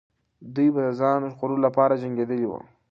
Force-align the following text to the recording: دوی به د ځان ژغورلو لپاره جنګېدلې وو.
دوی 0.55 0.69
به 0.73 0.81
د 0.85 0.89
ځان 0.99 1.19
ژغورلو 1.31 1.63
لپاره 1.65 1.99
جنګېدلې 2.01 2.47
وو. 2.47 2.59